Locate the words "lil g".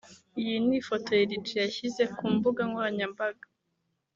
1.17-1.47